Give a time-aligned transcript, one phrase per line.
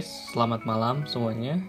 [0.00, 1.60] guys, selamat malam semuanya.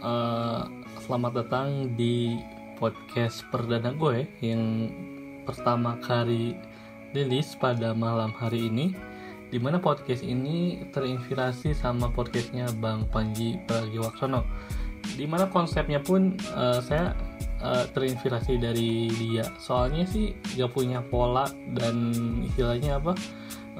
[0.00, 0.64] Uh,
[1.04, 2.40] selamat datang di
[2.80, 4.88] podcast perdana gue yang
[5.44, 6.56] pertama kali
[7.12, 8.96] rilis pada malam hari ini.
[9.52, 14.40] Di mana podcast ini terinspirasi sama podcastnya Bang Panji Pragiwaksono.
[15.12, 17.12] Di mana konsepnya pun uh, saya
[17.60, 19.44] uh, terinspirasi dari dia.
[19.60, 21.44] Soalnya sih gak punya pola
[21.76, 22.16] dan
[22.48, 23.12] istilahnya apa?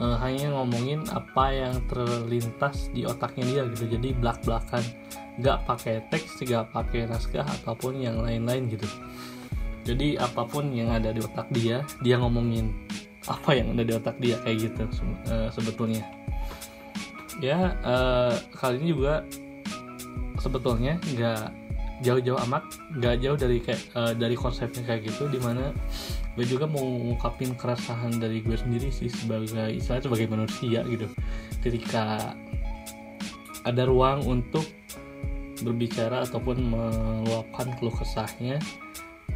[0.01, 3.85] Uh, hanya ngomongin apa yang terlintas di otaknya dia gitu.
[4.01, 4.83] Jadi belak belakan
[5.39, 8.89] nggak pakai teks nggak pakai naskah ataupun yang lain-lain gitu.
[9.85, 12.73] Jadi apa pun yang ada di otak dia dia ngomongin
[13.29, 14.85] apa yang ada di otak dia kayak gitu
[15.29, 16.03] uh, sebetulnya.
[17.41, 19.25] Ya uh, kali ini juga
[20.41, 21.60] sebetulnya nggak
[22.01, 22.65] jauh-jauh amat
[22.97, 25.73] nggak jauh dari kayak uh, dari konsepnya kayak gitu di mana
[26.35, 31.07] gue juga mau ngungkapin keresahan dari gue sendiri sih sebagai istilahnya sebagai manusia gitu.
[31.61, 32.33] Ketika
[33.69, 34.65] ada ruang untuk
[35.61, 38.57] berbicara ataupun meluapkan keluh kesahnya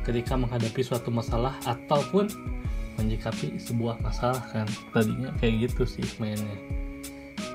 [0.05, 2.29] ketika menghadapi suatu masalah ataupun
[2.97, 4.65] menyikapi sebuah masalah kan
[4.97, 6.57] tadinya kayak gitu sih mainnya.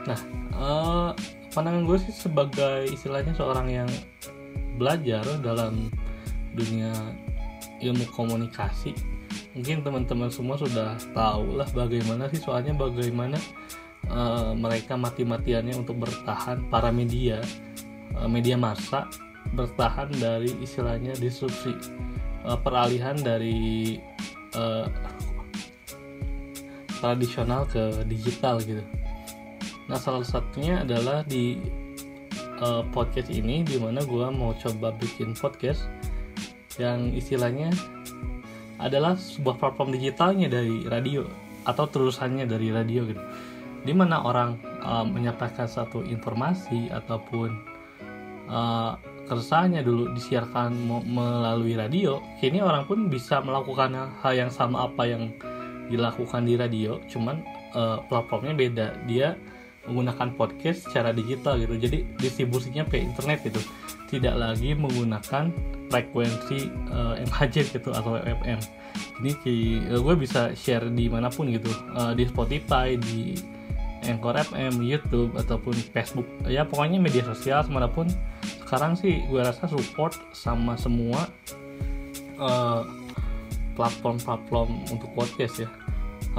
[0.06, 0.20] Nah
[0.54, 1.10] uh,
[1.50, 3.90] pandangan gue sih sebagai istilahnya seorang yang
[4.80, 5.92] belajar dalam
[6.56, 6.96] dunia
[7.84, 8.96] ilmu komunikasi
[9.54, 13.36] mungkin teman-teman semua sudah tahu lah bagaimana sih soalnya bagaimana
[14.08, 17.44] uh, mereka mati-matiannya untuk bertahan para media
[18.16, 19.06] uh, media massa
[19.54, 21.74] bertahan dari istilahnya disrupsi
[22.46, 23.98] uh, peralihan dari
[24.54, 24.86] uh,
[27.00, 28.84] tradisional ke digital gitu.
[29.88, 31.58] Nah salah satunya adalah di
[32.62, 35.88] uh, podcast ini di mana gue mau coba bikin podcast
[36.80, 37.72] yang istilahnya
[38.80, 41.28] adalah sebuah platform digitalnya dari radio
[41.68, 43.20] atau terusannya dari radio gitu.
[43.84, 47.50] Di mana orang uh, menyampaikan satu informasi ataupun
[48.48, 48.96] uh,
[49.28, 50.74] keresahannya dulu disiarkan
[51.06, 55.30] melalui radio kini orang pun bisa melakukan hal yang sama apa yang
[55.92, 57.44] dilakukan di radio cuman
[57.76, 58.88] uh, platformnya beda.
[59.06, 59.36] Dia
[59.88, 61.76] menggunakan podcast secara digital gitu.
[61.80, 63.62] Jadi distribusinya ke internet gitu.
[64.10, 65.54] Tidak lagi menggunakan
[65.90, 68.60] frekuensi uh, eh, MHz gitu atau FM
[69.20, 69.44] jadi
[69.92, 71.70] uh, gue bisa share di mana pun gitu.
[71.94, 73.36] Uh, di Spotify di
[74.08, 76.26] Anchor FM, YouTube ataupun Facebook.
[76.48, 78.08] Ya pokoknya media sosial mana pun.
[78.64, 81.28] Sekarang sih gue rasa support sama semua
[83.76, 85.70] platform-platform uh, untuk podcast ya.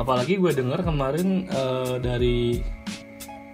[0.00, 2.64] Apalagi gue dengar kemarin uh, dari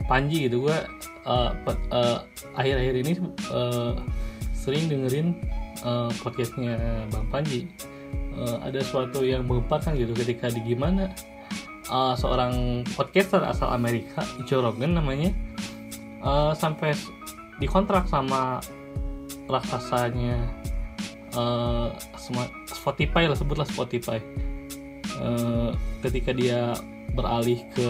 [0.07, 0.71] Panji gitu.
[0.71, 0.79] Gue
[1.27, 1.51] uh,
[1.91, 2.19] uh,
[2.55, 3.13] akhir-akhir ini
[3.51, 3.99] uh,
[4.55, 5.39] sering dengerin
[5.83, 7.67] uh, podcastnya Bang Panji.
[8.37, 10.15] Uh, ada suatu yang menggemparkan gitu.
[10.15, 11.11] Ketika di gimana
[11.91, 15.35] uh, seorang podcaster asal Amerika Joe Rogan namanya
[16.23, 16.95] uh, sampai
[17.57, 18.61] dikontrak sama
[19.49, 20.37] raksasanya
[21.35, 21.89] uh,
[22.69, 24.21] Spotify lah sebutlah Spotify.
[25.17, 25.73] Uh,
[26.05, 26.77] ketika dia
[27.17, 27.89] beralih ke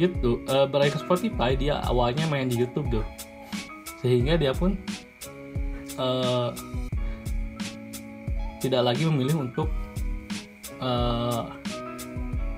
[0.00, 3.04] YouTube uh, beralih ke Spotify dia awalnya main di YouTube tuh.
[4.00, 4.76] Sehingga dia pun
[6.00, 6.50] uh,
[8.62, 9.68] tidak lagi memilih untuk
[10.78, 11.50] uh,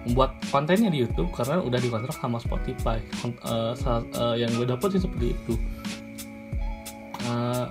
[0.04, 3.00] membuat kontennya di YouTube karena udah dikontrak sama Spotify.
[3.24, 3.72] Uh,
[4.14, 5.54] uh, yang gue dapet sih seperti itu.
[7.24, 7.66] Uh,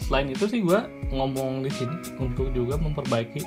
[0.00, 0.80] selain itu sih gue
[1.12, 3.44] ngomong di sini untuk juga memperbaiki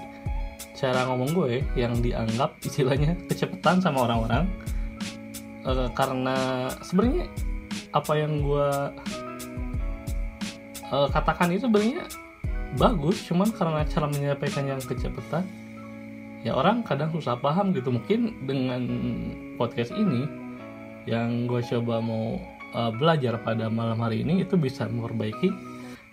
[0.77, 4.45] cara ngomong gue yang dianggap istilahnya kecepatan sama orang-orang
[5.67, 7.28] uh, karena sebenarnya
[7.91, 8.69] apa yang gue
[10.91, 12.07] uh, katakan itu sebenarnya
[12.79, 15.44] bagus cuman karena cara menyampaikan yang kecepatan
[16.45, 17.91] ya orang kadang susah paham gitu.
[17.91, 18.81] Mungkin dengan
[19.59, 20.27] podcast ini
[21.07, 22.39] yang gue coba mau
[22.72, 25.50] uh, belajar pada malam hari ini itu bisa memperbaiki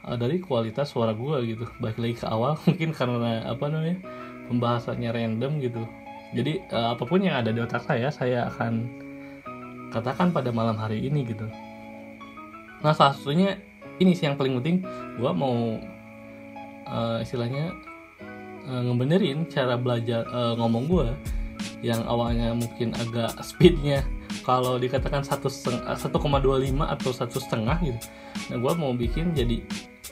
[0.06, 1.64] uh, dari kualitas suara gue gitu.
[1.78, 3.98] Baik lagi ke awal mungkin karena apa namanya
[4.50, 5.82] pembahasannya random gitu.
[6.34, 9.03] Jadi uh, apa pun yang ada di otak saya saya akan
[9.94, 11.46] katakan pada malam hari ini gitu.
[12.82, 13.62] Nah salah satunya
[14.02, 14.82] ini sih yang paling penting
[15.16, 15.78] gue mau
[16.90, 17.70] uh, istilahnya
[18.66, 21.08] uh, ngebenerin cara belajar uh, ngomong gue
[21.84, 24.02] yang awalnya mungkin agak speednya
[24.42, 25.48] kalau dikatakan satu
[25.96, 28.00] satu koma dua lima atau satu setengah gitu.
[28.52, 29.62] Nah gue mau bikin jadi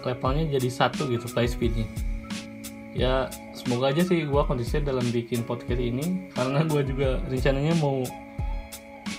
[0.04, 1.84] levelnya jadi satu gitu play speednya.
[2.92, 8.04] Ya semoga aja sih gue konsisten dalam bikin podcast ini karena gue juga rencananya mau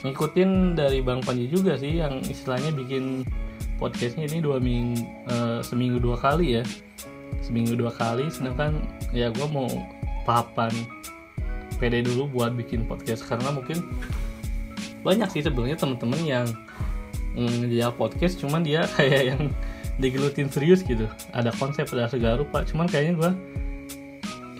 [0.04, 3.24] ngikutin dari Bang Panji juga sih yang istilahnya bikin
[3.80, 5.00] podcastnya ini dua minggu
[5.32, 6.64] uh, seminggu dua kali ya.
[7.40, 9.68] Seminggu dua kali sedangkan ya gue mau
[10.28, 10.72] tahapan
[11.80, 13.24] pede dulu buat bikin podcast.
[13.28, 13.80] Karena mungkin
[15.04, 16.48] banyak sih sebenarnya teman-teman yang
[17.68, 19.42] dia podcast cuman dia kayak yang
[20.04, 21.08] digelutin serius gitu.
[21.32, 22.68] Ada konsep ada segala rupa.
[22.68, 23.32] Cuman kayaknya gue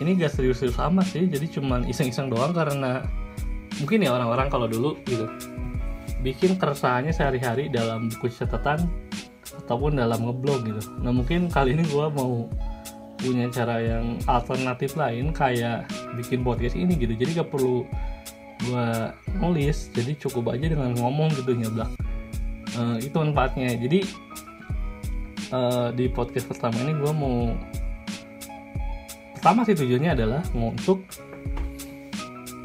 [0.02, 3.06] ini gak serius-serius amat sih jadi cuman iseng-iseng doang karena
[3.82, 5.26] mungkin ya orang-orang kalau dulu gitu
[6.24, 8.88] bikin keresahannya sehari-hari dalam buku catatan
[9.64, 10.80] ataupun dalam ngeblog gitu.
[11.04, 12.48] Nah mungkin kali ini gue mau
[13.20, 15.84] punya cara yang alternatif lain kayak
[16.16, 17.12] bikin podcast ini gitu.
[17.12, 17.84] Jadi gak perlu
[18.64, 18.88] gue
[19.36, 21.92] nulis jadi cukup aja dengan ngomong gitu nyeblak.
[22.74, 23.76] Uh, itu manfaatnya.
[23.76, 24.08] Jadi
[25.52, 27.52] uh, di podcast pertama ini gue mau
[29.36, 31.04] pertama sih tujuannya adalah untuk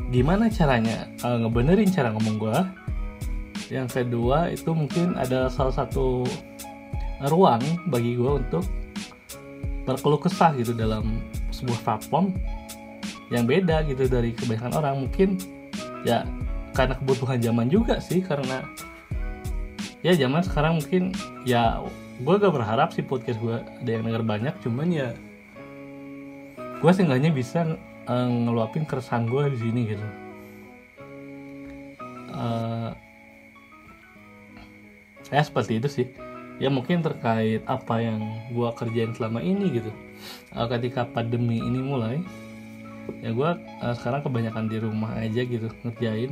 [0.09, 2.57] gimana caranya uh, ngebenerin cara ngomong gue
[3.69, 6.25] yang kedua itu mungkin ada salah satu
[7.29, 7.61] ruang
[7.93, 8.65] bagi gue untuk
[9.85, 11.21] berkeluh kesah gitu dalam
[11.53, 12.33] sebuah platform
[13.29, 14.95] yang beda gitu dari kebanyakan orang.
[15.05, 15.37] Mungkin
[16.01, 16.25] ya
[16.73, 18.65] karena kebutuhan zaman juga sih karena
[20.01, 21.11] ya zaman sekarang mungkin
[21.43, 21.83] ya
[22.19, 25.09] gue gak berharap sih podcast gue ada yang denger banyak cuman ya
[26.79, 27.75] gue seenggaknya bisa
[28.09, 30.07] uh, ngeluapin keresahan gue di sini gitu.
[32.33, 32.91] Uh,
[35.29, 36.07] ya seperti itu sih.
[36.59, 38.19] Ya mungkin terkait apa yang
[38.51, 39.91] gue kerjain selama ini gitu.
[40.51, 42.19] Uh, ketika pandemi ini mulai
[43.25, 43.49] ya gue
[43.81, 46.29] uh, sekarang kebanyakan di rumah aja gitu ngerjain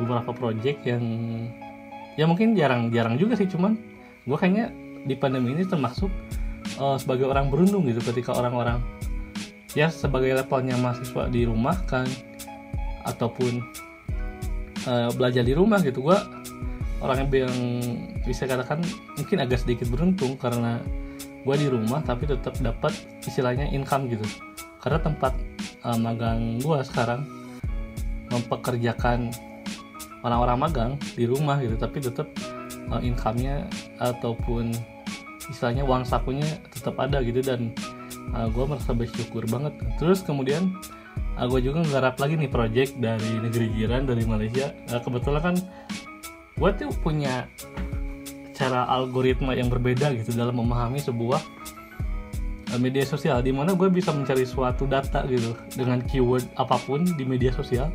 [0.00, 1.04] beberapa project yang
[2.16, 3.76] ya mungkin jarang-jarang juga sih cuman
[4.24, 4.72] gue kayaknya
[5.04, 6.08] di pandemi ini termasuk
[6.80, 8.80] uh, sebagai orang beruntung gitu ketika orang-orang
[9.74, 12.06] ya sebagai levelnya mahasiswa di rumah kan
[13.06, 13.62] ataupun
[14.86, 16.18] uh, belajar di rumah gitu gue
[17.00, 17.52] orang yang
[18.28, 18.84] bisa katakan
[19.16, 20.80] mungkin agak sedikit beruntung karena
[21.40, 22.92] gue di rumah tapi tetap dapat
[23.24, 24.24] istilahnya income gitu.
[24.80, 25.32] Karena tempat
[25.84, 27.24] uh, magang gue sekarang
[28.28, 29.32] mempekerjakan
[30.20, 32.28] orang-orang magang di rumah gitu tapi tetap
[32.92, 33.66] uh, income-nya
[33.98, 34.70] ataupun
[35.48, 37.72] istilahnya uang sakunya tetap ada gitu dan
[38.34, 39.74] uh, gue merasa bersyukur banget.
[39.96, 40.74] Terus kemudian
[41.38, 44.72] uh, gue juga nggarap lagi nih project dari negeri jiran dari Malaysia.
[44.92, 45.56] Uh, kebetulan kan
[46.60, 47.48] gue tuh punya
[48.52, 51.40] cara algoritma yang berbeda gitu dalam memahami sebuah
[52.78, 57.26] media sosial di mana gue bisa mencari suatu data gitu dengan keyword apa pun di
[57.26, 57.90] media sosial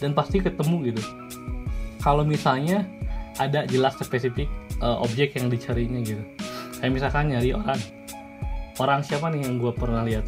[0.00, 1.02] dan pasti ketemu gitu.
[2.00, 2.88] Kalau misalnya
[3.36, 4.46] ada jelas spesifik
[4.80, 6.22] uh, objek yang dicarinya gitu.
[6.78, 7.80] Kayak misalkan nyari orang
[8.78, 10.26] orang siapa nih yang gue pernah lihat?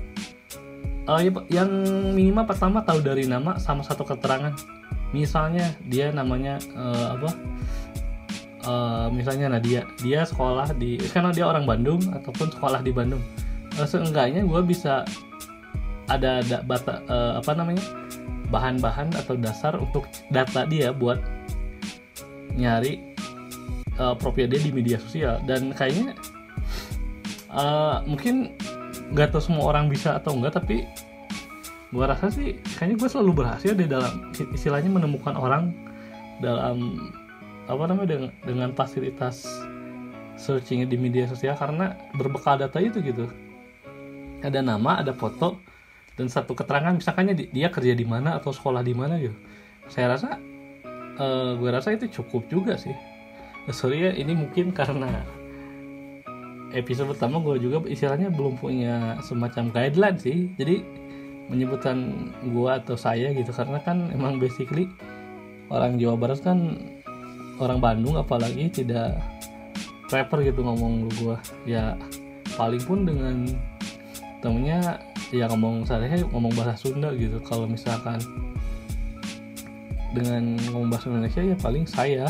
[1.06, 1.70] Uh, yang
[2.18, 4.54] minimal pertama tahu dari nama sama satu keterangan.
[5.14, 7.30] Misalnya dia namanya uh, apa?
[8.66, 9.86] Uh, misalnya Nadia.
[10.02, 13.22] Dia sekolah di karena dia orang Bandung ataupun sekolah di Bandung.
[13.78, 15.06] Uh, seenggaknya gue bisa
[16.10, 17.82] ada, ada bata, uh, apa namanya?
[18.50, 21.22] Bahan-bahan atau dasar untuk data dia buat
[22.54, 23.14] nyari
[23.98, 25.38] uh, profil dia di media sosial.
[25.46, 26.18] Dan kayaknya
[27.56, 28.52] uh, mungkin
[29.10, 30.84] nggak tahu semua orang bisa atau enggak tapi
[31.90, 35.72] gue rasa sih kayaknya gue selalu berhasil di dalam istilahnya menemukan orang
[36.44, 37.08] dalam
[37.66, 39.46] apa namanya dengan, dengan fasilitas
[40.36, 43.26] searching di media sosial karena berbekal data itu gitu.
[44.44, 45.58] Ada nama ada foto
[46.14, 49.34] dan satu keterangan misalkannya dia kerja di mana atau sekolah di mana gitu.
[49.88, 50.36] Saya rasa
[51.16, 52.94] uh, gue rasa itu cukup juga sih.
[53.72, 55.26] Sorry ya ini mungkin karena
[56.74, 60.50] episode pertama gue juga istilahnya belum punya semacam guideline sih.
[60.58, 60.82] Jadi
[61.46, 64.90] menyebutkan gue atau saya gitu karena kan emang basically
[65.70, 66.74] orang Jawa Barat kan
[67.62, 69.14] orang Bandung apalagi tidak
[70.10, 71.94] rapper gitu ngomong lu gue ya
[72.58, 73.46] paling pun dengan
[74.42, 74.98] temennya
[75.34, 77.38] ya ngomong saya ngomong bahasa Sunda gitu.
[77.46, 78.18] Kalau misalkan
[80.14, 82.26] dengan ngomong bahasa Indonesia ya paling saya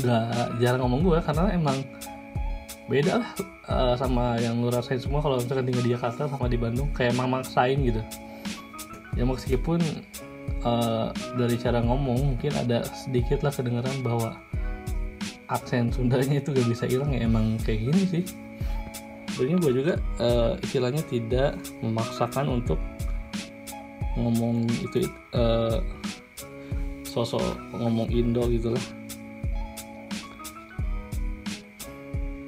[0.00, 1.78] nggak jarang ngomong gue karena emang
[2.90, 3.30] beda lah
[3.70, 7.14] uh, sama yang lu rasain semua kalau misalkan tinggal di Jakarta sama di Bandung kayak
[7.14, 8.02] emang maksain gitu.
[9.14, 9.78] Ya meskipun
[10.66, 14.34] uh, dari cara ngomong mungkin ada sedikit lah kedengaran bahwa
[15.46, 18.24] aksen Sundanya itu gak bisa hilang ya emang kayak gini sih.
[19.30, 21.54] Sebenarnya gue juga uh, istilahnya tidak
[21.86, 22.82] memaksakan untuk
[24.18, 25.06] ngomong itu
[25.38, 25.78] uh,
[27.06, 27.42] sosok
[27.78, 28.99] ngomong Indo gitu lah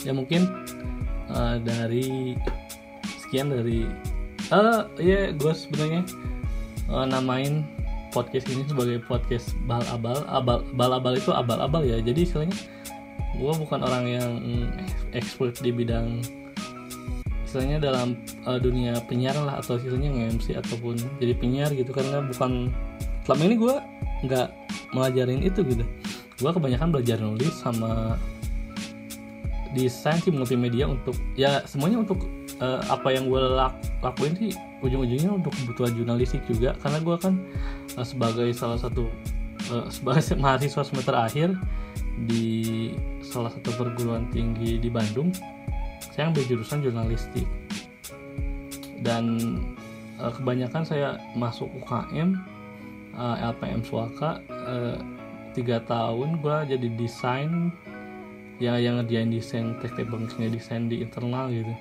[0.03, 0.51] ya mungkin
[1.31, 2.35] uh, dari
[3.23, 3.87] sekian dari
[4.53, 6.03] uh, ya gue sebenarnya
[6.93, 7.65] uh, namain
[8.13, 11.99] podcast ini sebagai podcast bal abal abal bal abal itu abal abal ya.
[12.05, 12.57] Jadi istilahnya
[13.33, 14.33] gue bukan orang yang
[15.17, 16.21] expert di bidang
[17.49, 21.91] istilahnya dalam uh, dunia penyiaran lah atau istilahnya nge-MC ataupun jadi penyiar gitu.
[21.91, 22.69] Karena bukan
[23.25, 23.75] selama ini gue
[24.29, 24.49] nggak
[24.93, 25.85] melajarin itu gitu.
[26.37, 28.21] Gue kebanyakan belajar nulis sama
[29.73, 32.29] desain sih multimedia untuk ya semuanya untuk
[32.61, 33.73] uh, apa yang gue lak
[34.05, 34.53] lakuin sih
[34.85, 36.77] ujung-ujungnya untuk kebutuhan jurnalistik juga.
[36.81, 37.35] Karena gue kan
[37.97, 39.09] uh, sebagai salah satu
[39.73, 41.57] uh, sebagai mahasiswa semester akhir
[42.29, 42.93] di
[43.25, 45.33] salah satu perguruan tinggi di Bandung
[46.13, 47.49] saya ambil jurusan jurnalistik.
[49.01, 49.25] Dan
[50.21, 52.37] uh, kebanyakan saya masuk UKM
[53.17, 54.39] uh, LPM Suaka
[55.53, 57.73] tiga tahun gue jadi desain
[58.61, 61.73] ya yang ngerjain desain teknik banknya desain di internal gitu.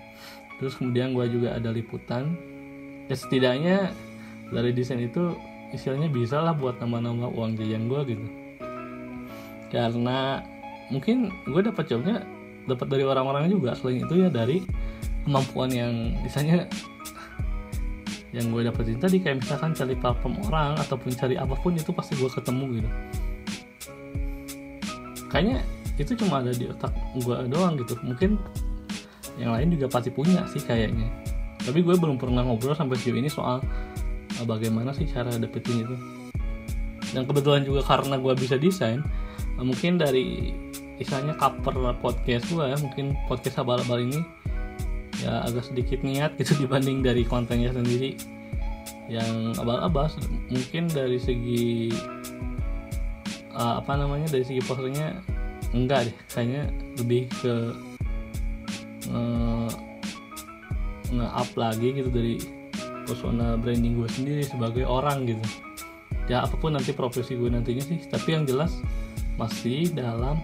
[0.61, 2.37] Terus kemudian gue juga ada liputan.
[3.09, 3.77] Ya setidaknya
[4.53, 5.33] dari desain itu
[5.73, 8.25] istilahnya bisa lah buat nama-nama uang jajan gue gitu.
[9.71, 10.43] Karena
[10.91, 12.27] mungkin gue dapat jawabnya
[12.67, 13.73] dapat dari orang-orang juga.
[13.73, 14.61] Selain itu ya dari
[15.25, 16.67] kemampuan yang misalnya
[18.31, 22.15] yang gue dapetin tadi kayak misalkan cari platform orang ataupun cari apa pun itu pasti
[22.15, 22.89] gue ketemu gitu.
[25.31, 25.63] Kayaknya
[26.01, 27.93] itu cuma ada di otak gue doang gitu.
[28.01, 28.41] Mungkin
[29.39, 31.07] yang lain juga pasti punya sih kayaknya.
[31.61, 33.61] Tapi gue belum pernah ngobrol sampai sejauh ini soal
[34.41, 35.95] uh, bagaimana sih cara dapetin itu.
[37.11, 39.05] Dan kebetulan juga karena gue bisa desain
[39.57, 40.55] uh, mungkin dari
[40.97, 44.21] misalnya cover podcast gue ya mungkin podcast abal-abal ini
[45.25, 48.17] ya agak sedikit niat gitu dibanding dari kontennya sendiri
[49.11, 50.09] yang abal-abal.
[50.49, 51.91] Mungkin dari segi
[53.55, 55.19] uh, apa namanya dari segi posternya
[55.71, 56.63] enggak deh kayaknya
[56.99, 57.55] lebih ke
[59.07, 59.25] nge,
[61.11, 62.35] nge up lagi gitu dari
[63.07, 65.43] persona branding gue sendiri sebagai orang gitu.
[66.29, 68.79] Ya apa pun nanti profesi gue nantinya sih tapi yang jelas
[69.35, 70.39] masih dalam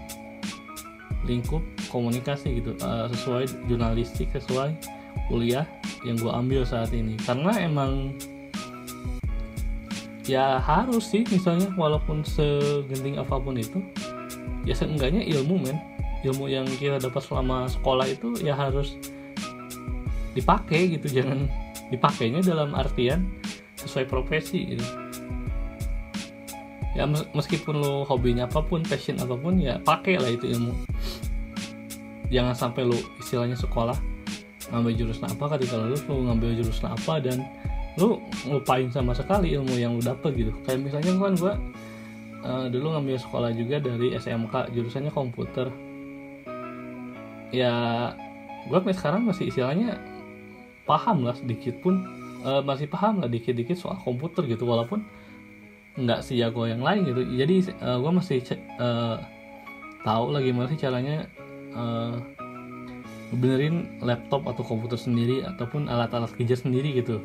[1.24, 2.76] lingkup komunikasi gitu.
[2.84, 4.76] Uh, sesuai jurnalistik sesuai
[5.28, 5.64] kuliah
[6.04, 7.16] yang gue ambil saat ini.
[7.24, 8.16] Karena emang
[10.28, 13.80] ya harus sih misalnya walaupun segenting apa pun itu
[14.68, 15.80] ya seenggaknya ilmu men.
[16.20, 19.00] Ilmu yang kita dapat selama sekolah itu ya harus
[20.36, 21.08] dipakai gitu.
[21.22, 21.48] Jangan
[21.88, 23.24] dipakainya dalam artian
[23.80, 24.84] sesuai profesi gitu.
[26.92, 30.74] Ya meskipun lo hobinya apa pun passion apa pun ya pakai lah itu ilmu.
[32.28, 33.96] Jangan sampai lo istilahnya sekolah
[34.68, 37.40] ngambil jurusan apa ketika lulus lo ngambil jurusan apa dan
[37.96, 40.52] lo ngelupain sama sekali ilmu yang lo dapet gitu.
[40.66, 41.52] Kayak misalnya kan gue
[42.44, 45.70] uh, dulu ngambil sekolah juga dari SMK jurusannya komputer.
[47.54, 47.72] Ya
[48.68, 49.96] gue sekarang masih istilahnya
[50.84, 52.04] paham lah sedikit pun.
[52.38, 55.02] Uh, masih paham lah dikit-dikit soal komputer gitu walaupun
[55.98, 57.26] nggak sejago yang lain gitu.
[57.34, 58.38] Jadi uh, gue masih
[58.78, 59.18] uh,
[60.06, 61.26] tahu lagi gimana sih caranya
[61.74, 62.22] uh,
[63.34, 67.18] benerin laptop atau komputer sendiri ataupun alat-alat kerja sendiri gitu.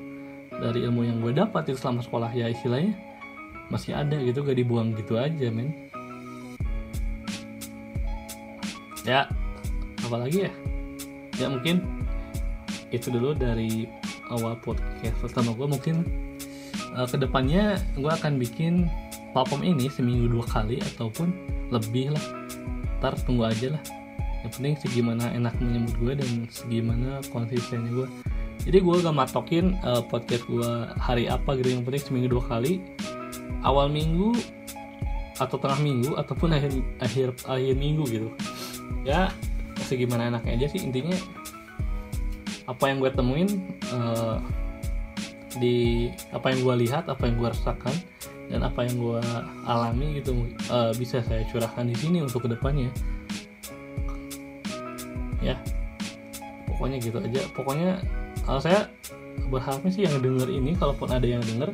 [0.50, 3.13] Dari ilmu yang gue dapat itu selama sekolah ya istilahnya
[3.74, 5.74] masih ada gitu gak dibuang gitu aja men.
[9.02, 9.26] Ya
[10.06, 10.52] apalagi ya?
[11.42, 11.82] Ya mungkin
[12.94, 13.90] itu dulu dari
[14.30, 16.06] awal podcast pertama gue mungkin
[16.94, 18.86] uh, ke depannya gue akan bikin
[19.34, 21.34] platform ini seminggu dua kali ataupun
[21.74, 22.26] lebih lah.
[23.02, 23.84] Ntar tunggu aja lah.
[24.46, 28.08] Yang penting segimana enak menyebut gue dan segimana konsistennya gue
[28.64, 31.76] jadi gue gak matokin uh, podcast gue hari apa gitu.
[31.76, 32.80] Yang penting seminggu dua kali
[33.64, 34.36] awal minggu
[35.42, 38.30] atau tengah minggu ataupun akhir akhir akhir minggu gitu.
[39.04, 39.34] Ya
[39.84, 41.16] segimana enaknya aja sih intinya
[42.64, 43.50] apa yang gue temuin
[43.92, 44.40] uh,
[45.60, 47.96] di apa yang gue lihat apa yang gue rasakan
[48.48, 49.22] dan apa yang gue
[49.68, 52.92] alami gitu uh, bisa saya curahkan di sini untuk ke depannya.
[55.44, 55.60] Ya
[56.70, 57.42] pokoknya gitu aja.
[57.52, 58.00] Pokoknya
[58.48, 58.88] uh, saya
[59.50, 61.74] berharapnya sih yang denger ini kalaupun ada yang denger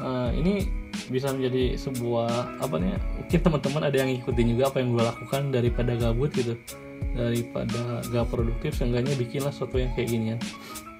[0.00, 0.66] uh, ini
[1.10, 5.42] bisa menjadi sebuah apa nih mungkin teman-teman ada yang ikutin juga apa yang gue lakukan
[5.52, 6.54] daripada gabut gitu.
[7.14, 10.38] Daripada gak produktif seenggaknya bikinlah sesuatu yang kayak ginian.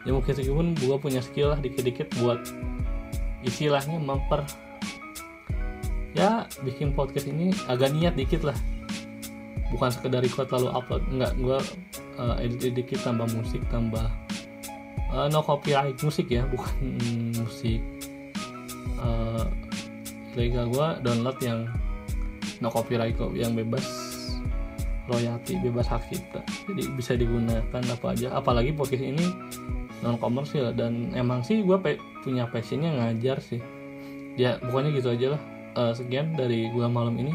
[0.04, 2.38] Ya mungkin meskipun gue punya skill lah dikit-dikit buat
[3.42, 4.44] istilahnya memper
[6.14, 8.56] ya bikin podcast ini agak niat dikit lah.
[9.74, 11.58] Bukan sekedar record lalu upload enggak gue
[12.18, 14.06] uh, edit dikit tambah musik tambah
[15.14, 17.80] uh, no copyright musik ya bukan mm, musik
[19.00, 19.46] uh,
[20.34, 21.70] legal gue download yang
[22.62, 23.84] no copyright kok yang bebas
[25.06, 26.40] royalti bebas hak cipta.
[26.70, 28.32] Jadi bisa digunakan apa aja.
[28.34, 29.24] Apalagi podcast ini
[30.00, 33.60] non komersil dan emang sih gue pe punya passionnya ngajar sih.
[34.34, 35.42] Ya pokoknya gitu aja lah.
[35.74, 37.34] Uh, sekian dari gue malam ini